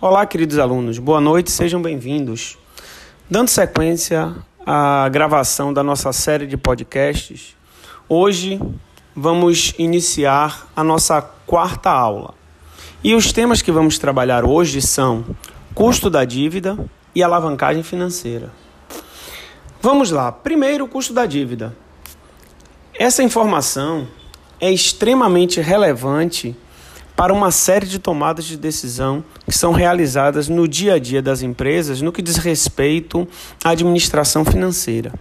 [0.00, 2.56] Olá, queridos alunos, boa noite, sejam bem-vindos.
[3.28, 4.32] Dando sequência
[4.64, 7.56] à gravação da nossa série de podcasts,
[8.08, 8.60] hoje
[9.12, 12.32] vamos iniciar a nossa quarta aula.
[13.02, 15.24] E os temas que vamos trabalhar hoje são
[15.74, 16.78] custo da dívida
[17.12, 18.52] e alavancagem financeira.
[19.82, 20.30] Vamos lá.
[20.30, 21.76] Primeiro, o custo da dívida.
[22.94, 24.06] Essa informação
[24.60, 26.56] é extremamente relevante
[27.18, 31.42] para uma série de tomadas de decisão que são realizadas no dia a dia das
[31.42, 33.26] empresas no que diz respeito
[33.64, 35.12] à administração financeira.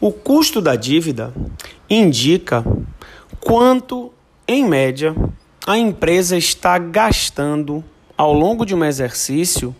[0.00, 1.34] O custo da dívida
[1.90, 2.64] indica
[3.40, 4.10] quanto,
[4.46, 5.14] em média,
[5.66, 7.84] a empresa está gastando
[8.16, 9.76] ao longo de um exercício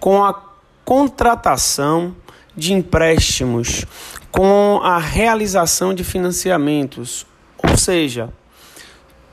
[0.00, 0.42] com a
[0.86, 2.16] contratação
[2.56, 3.84] de empréstimos,
[4.30, 7.26] com a realização de financiamentos,
[7.62, 8.32] ou seja,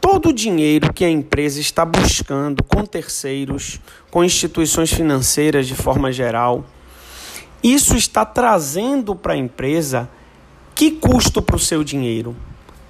[0.03, 3.80] todo o dinheiro que a empresa está buscando com terceiros,
[4.12, 6.66] com instituições financeiras de forma geral,
[7.63, 10.09] isso está trazendo para a empresa
[10.76, 12.35] que custo para o seu dinheiro?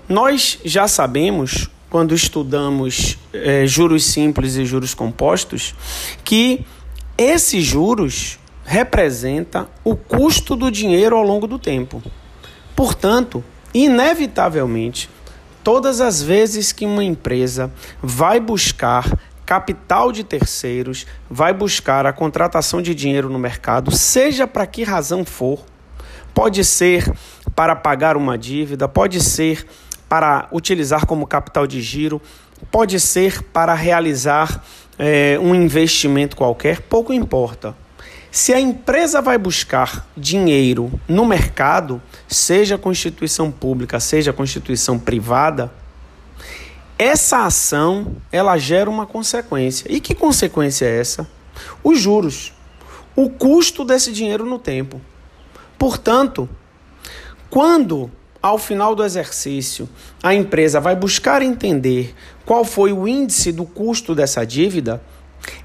[0.09, 5.75] Nós já sabemos, quando estudamos é, juros simples e juros compostos,
[6.23, 6.65] que
[7.15, 12.01] esses juros representa o custo do dinheiro ao longo do tempo.
[12.75, 15.12] Portanto, inevitavelmente,
[15.63, 22.81] Todas as vezes que uma empresa vai buscar capital de terceiros, vai buscar a contratação
[22.81, 25.63] de dinheiro no mercado, seja para que razão for,
[26.33, 27.11] pode ser
[27.55, 29.65] para pagar uma dívida, pode ser
[30.09, 32.21] para utilizar como capital de giro,
[32.71, 34.63] pode ser para realizar
[34.97, 37.75] é, um investimento qualquer, pouco importa.
[38.33, 45.71] Se a empresa vai buscar dinheiro no mercado, seja constituição pública, seja constituição privada,
[46.97, 49.85] essa ação ela gera uma consequência.
[49.87, 51.29] E que consequência é essa?
[51.83, 52.51] Os juros,
[53.15, 54.99] o custo desse dinheiro no tempo.
[55.77, 56.49] Portanto,
[57.51, 58.09] quando
[58.41, 59.87] ao final do exercício
[60.23, 62.15] a empresa vai buscar entender
[62.47, 65.03] qual foi o índice do custo dessa dívida,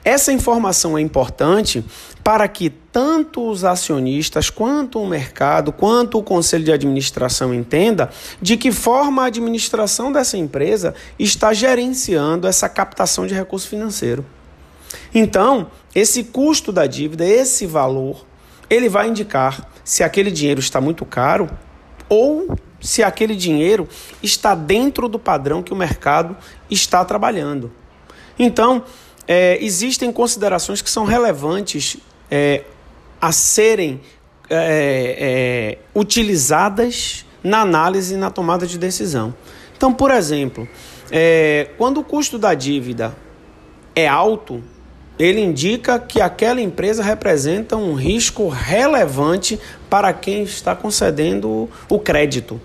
[0.05, 1.85] essa informação é importante
[2.23, 8.57] para que tanto os acionistas, quanto o mercado, quanto o conselho de administração entenda de
[8.57, 14.25] que forma a administração dessa empresa está gerenciando essa captação de recurso financeiro.
[15.15, 18.27] Então, esse custo da dívida, esse valor,
[18.69, 21.49] ele vai indicar se aquele dinheiro está muito caro
[22.09, 23.89] ou se aquele dinheiro
[24.23, 26.37] está dentro do padrão que o mercado
[26.71, 27.73] está trabalhando.
[28.39, 28.85] Então,
[29.29, 31.99] é, existem considerações que são relevantes
[32.31, 32.65] é,
[33.21, 34.01] a serem
[34.49, 39.35] é, é, utilizadas na análise e na tomada de decisão.
[39.77, 40.67] Então, por exemplo,
[41.11, 43.15] é, quando o custo da dívida
[43.95, 44.63] é alto,
[45.19, 49.61] ele indica que aquela empresa representa um risco relevante
[49.91, 52.61] para quem está concedendo o crédito.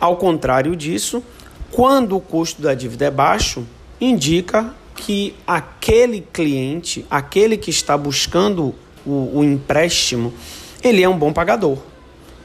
[0.00, 1.22] Ao contrário disso,
[1.70, 3.64] quando o custo da dívida é baixo,
[4.02, 8.74] indica que aquele cliente, aquele que está buscando
[9.06, 10.34] o, o empréstimo,
[10.82, 11.78] ele é um bom pagador.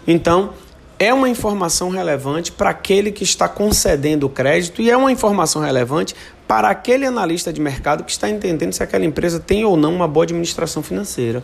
[0.08, 0.54] Então,
[1.00, 5.62] é uma informação relevante para aquele que está concedendo o crédito e é uma informação
[5.62, 6.16] relevante
[6.48, 10.08] para aquele analista de mercado que está entendendo se aquela empresa tem ou não uma
[10.08, 11.44] boa administração financeira.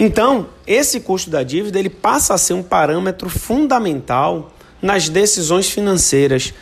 [0.00, 6.54] Então, esse custo da dívida ele passa a ser um parâmetro fundamental nas decisões financeiras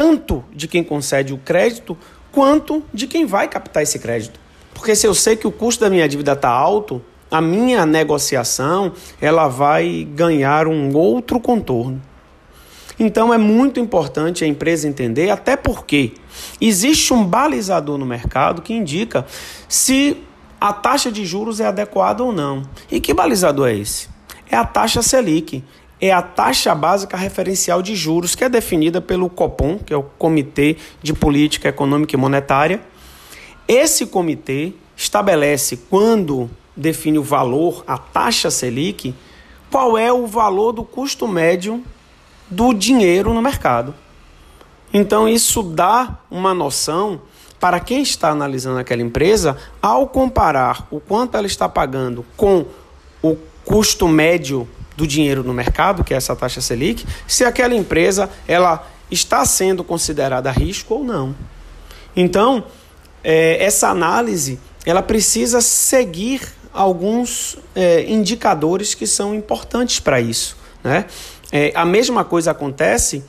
[0.00, 1.94] tanto de quem concede o crédito
[2.32, 4.40] quanto de quem vai captar esse crédito.
[4.72, 8.94] Porque se eu sei que o custo da minha dívida está alto, a minha negociação
[9.20, 12.00] ela vai ganhar um outro contorno.
[12.98, 16.14] Então é muito importante a empresa entender, até porque
[16.58, 19.26] existe um balizador no mercado que indica
[19.68, 20.16] se
[20.58, 22.62] a taxa de juros é adequada ou não.
[22.90, 24.08] E que balizador é esse?
[24.50, 25.62] É a taxa Selic,
[26.00, 30.02] é a taxa básica referencial de juros, que é definida pelo Copom, que é o
[30.02, 32.80] Comitê de Política Econômica e Monetária.
[33.68, 39.14] Esse comitê estabelece quando define o valor, a taxa Selic,
[39.70, 41.84] qual é o valor do custo médio
[42.48, 43.94] do dinheiro no mercado.
[44.92, 47.20] Então isso dá uma noção
[47.60, 52.64] para quem está analisando aquela empresa ao comparar o quanto ela está pagando com
[53.22, 54.66] o custo médio
[55.00, 59.82] do dinheiro no mercado, que é essa taxa Selic, se aquela empresa ela está sendo
[59.82, 61.34] considerada risco ou não.
[62.14, 62.64] Então,
[63.24, 66.42] é, essa análise ela precisa seguir
[66.72, 70.56] alguns é, indicadores que são importantes para isso.
[70.84, 71.06] Né?
[71.50, 73.24] É, a mesma coisa acontece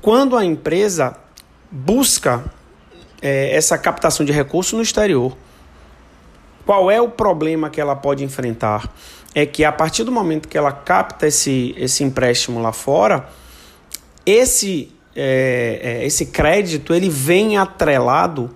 [0.00, 1.16] quando a empresa
[1.70, 2.42] busca
[3.20, 5.36] é, essa captação de recursos no exterior.
[6.64, 8.90] Qual é o problema que ela pode enfrentar?
[9.34, 13.28] É que a partir do momento que ela capta esse, esse empréstimo lá fora,
[14.26, 18.50] esse, é, é, esse crédito ele vem atrelado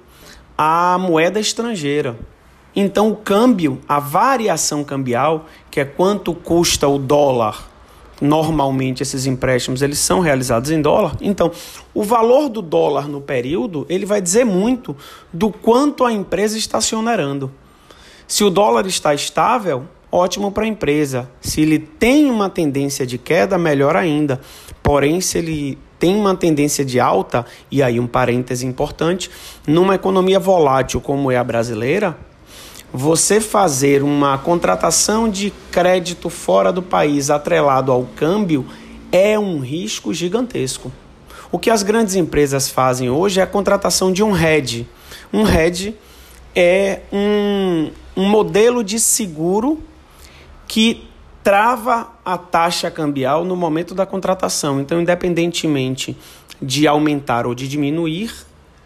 [0.56, 2.16] à moeda estrangeira.
[2.74, 7.70] Então, o câmbio, a variação cambial, que é quanto custa o dólar,
[8.20, 11.16] normalmente esses empréstimos eles são realizados em dólar.
[11.20, 11.50] Então,
[11.94, 14.94] o valor do dólar no período, ele vai dizer muito
[15.32, 17.50] do quanto a empresa está se onerando.
[18.28, 21.28] Se o dólar está estável, ótimo para a empresa.
[21.40, 24.40] Se ele tem uma tendência de queda, melhor ainda.
[24.82, 29.30] Porém, se ele tem uma tendência de alta, e aí um parêntese importante,
[29.66, 32.16] numa economia volátil como é a brasileira,
[32.92, 38.64] você fazer uma contratação de crédito fora do país atrelado ao câmbio
[39.12, 40.90] é um risco gigantesco.
[41.52, 44.86] O que as grandes empresas fazem hoje é a contratação de um hedge.
[45.32, 45.96] Um hedge
[46.54, 49.80] é um, um modelo de seguro
[50.66, 51.08] que
[51.42, 54.80] trava a taxa cambial no momento da contratação.
[54.80, 56.16] Então, independentemente
[56.60, 58.32] de aumentar ou de diminuir,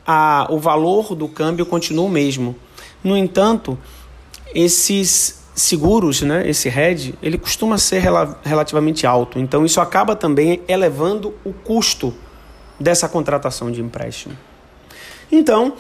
[0.07, 2.55] a, o valor do câmbio continua o mesmo.
[3.03, 3.79] No entanto,
[4.55, 9.39] esses seguros, né, esse hedge, ele costuma ser rel relativamente alto.
[9.39, 12.15] Então isso acaba também elevando o custo
[12.79, 14.37] dessa contratação de empréstimo.
[15.31, 15.75] Então,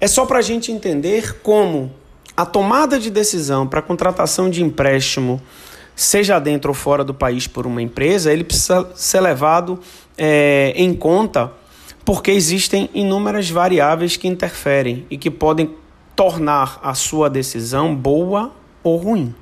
[0.00, 1.92] é só para a gente entender como
[2.36, 5.40] a tomada de decisão para contratação de empréstimo,
[5.94, 9.80] seja dentro ou fora do país por uma empresa, ele precisa ser levado
[10.18, 11.52] é, em conta
[12.04, 15.74] porque existem inúmeras variáveis que interferem e que podem
[16.14, 19.34] tornar a sua decisão boa ou ruim.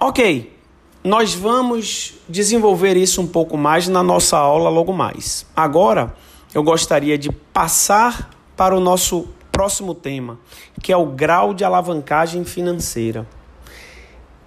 [0.00, 0.56] Ok,
[1.04, 5.44] nós vamos desenvolver isso um pouco mais na nossa aula logo mais.
[5.54, 6.14] Agora,
[6.54, 10.40] eu gostaria de passar para o nosso próximo tema,
[10.82, 13.26] que é o grau de alavancagem financeira.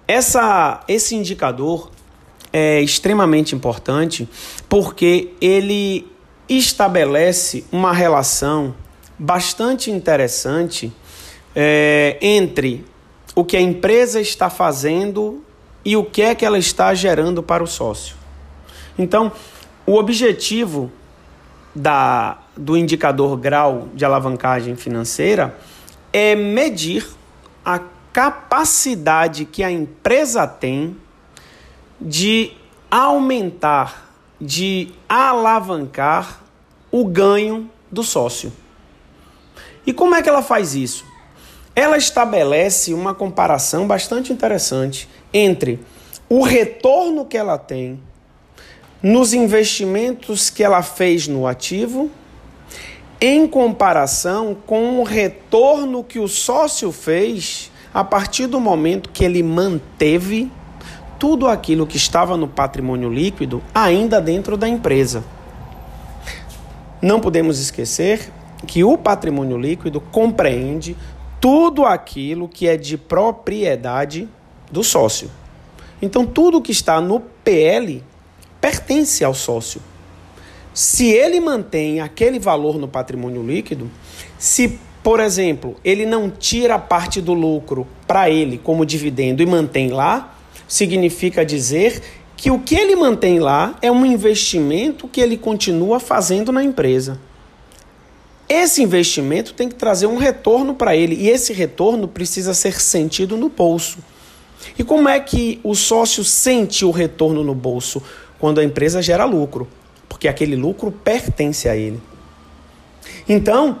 [0.06, 1.90] Essa, esse indicador
[2.52, 4.28] é extremamente importante
[4.68, 6.10] porque ele
[6.48, 8.74] estabelece uma relação
[9.18, 10.92] bastante interessante
[11.54, 12.84] é, entre
[13.34, 15.42] o que a empresa está fazendo
[15.84, 18.16] e o que é que ela está gerando para o sócio.
[18.98, 19.32] Então,
[19.86, 20.90] o objetivo
[21.76, 25.54] da, do indicador grau de alavancagem financeira
[26.10, 27.06] é medir
[27.62, 27.78] a
[28.12, 30.96] capacidade que a empresa tem
[32.00, 32.52] de
[32.90, 36.40] aumentar, de alavancar
[36.90, 38.50] o ganho do sócio.
[39.86, 41.04] E como é que ela faz isso?
[41.74, 45.78] Ela estabelece uma comparação bastante interessante entre
[46.26, 48.00] o retorno que ela tem
[49.02, 52.10] nos investimentos que ela fez no ativo
[53.20, 59.42] em comparação com o retorno que o sócio fez a partir do momento que ele
[59.42, 60.50] manteve
[61.18, 65.24] tudo aquilo que estava no patrimônio líquido ainda dentro da empresa.
[67.00, 68.30] Não podemos esquecer
[68.66, 70.96] que o patrimônio líquido compreende
[71.40, 74.28] tudo aquilo que é de propriedade
[74.70, 75.30] do sócio.
[76.02, 78.02] Então, tudo que está no PL
[78.66, 79.80] pertence ao sócio.
[80.74, 83.88] Se ele mantém aquele valor no patrimônio líquido,
[84.36, 89.90] se, por exemplo, ele não tira parte do lucro para ele como dividendo e mantém
[89.90, 92.02] lá, significa dizer
[92.36, 97.20] que o que ele mantém lá é um investimento que ele continua fazendo na empresa.
[98.48, 103.36] Esse investimento tem que trazer um retorno para ele e esse retorno precisa ser sentido
[103.36, 103.98] no bolso.
[104.76, 108.02] E como é que o sócio sente o retorno no bolso?
[108.38, 109.68] Quando a empresa gera lucro,
[110.08, 112.00] porque aquele lucro pertence a ele.
[113.28, 113.80] Então,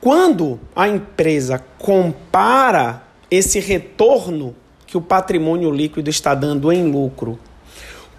[0.00, 4.54] quando a empresa compara esse retorno
[4.86, 7.38] que o patrimônio líquido está dando em lucro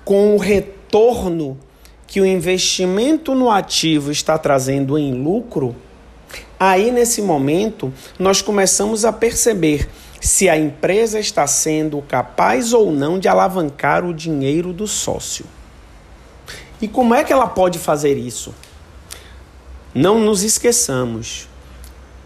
[0.03, 1.57] com o retorno
[2.05, 5.75] que o investimento no ativo está trazendo em lucro,
[6.59, 9.87] Aí, nesse momento, nós começamos a perceber
[10.19, 15.45] se a empresa está sendo capaz ou não de alavancar o dinheiro do sócio.
[16.81, 18.53] E como é que ela pode fazer isso?
[19.93, 21.47] Não nos esqueçamos.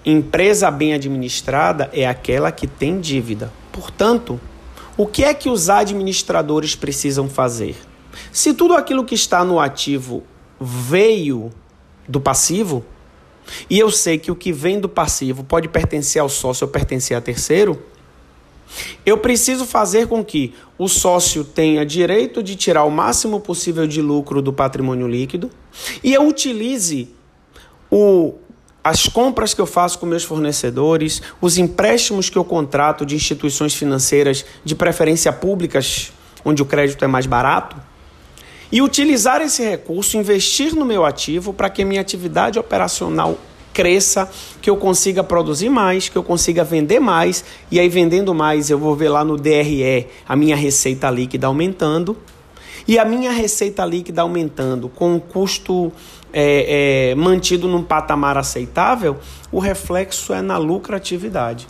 [0.05, 3.51] Empresa bem administrada é aquela que tem dívida.
[3.71, 4.39] Portanto,
[4.97, 7.75] o que é que os administradores precisam fazer?
[8.31, 10.23] Se tudo aquilo que está no ativo
[10.59, 11.51] veio
[12.07, 12.83] do passivo,
[13.69, 17.15] e eu sei que o que vem do passivo pode pertencer ao sócio ou pertencer
[17.15, 17.81] a terceiro,
[19.05, 24.01] eu preciso fazer com que o sócio tenha direito de tirar o máximo possível de
[24.01, 25.49] lucro do patrimônio líquido
[26.03, 27.09] e eu utilize
[27.89, 28.33] o,
[28.83, 33.75] as compras que eu faço com meus fornecedores, os empréstimos que eu contrato de instituições
[33.75, 36.11] financeiras, de preferência públicas,
[36.43, 37.75] onde o crédito é mais barato,
[38.71, 43.37] e utilizar esse recurso, investir no meu ativo para que minha atividade operacional
[43.73, 44.29] cresça,
[44.61, 48.77] que eu consiga produzir mais, que eu consiga vender mais, e aí vendendo mais eu
[48.77, 52.17] vou ver lá no DRE a minha receita líquida aumentando,
[52.87, 55.91] e a minha receita líquida aumentando com o custo
[56.33, 59.17] é, é, mantido num patamar aceitável,
[59.51, 61.67] o reflexo é na lucratividade.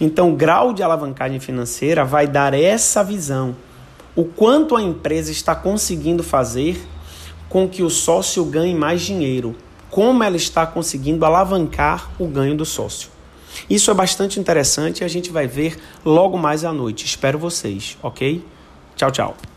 [0.00, 3.54] Então, o grau de alavancagem financeira vai dar essa visão.
[4.16, 6.82] O quanto a empresa está conseguindo fazer
[7.48, 9.54] com que o sócio ganhe mais dinheiro.
[9.90, 13.10] Como ela está conseguindo alavancar o ganho do sócio.
[13.68, 17.04] Isso é bastante interessante e a gente vai ver logo mais à noite.
[17.04, 18.44] Espero vocês, ok?
[18.96, 19.49] Tchau, tchau.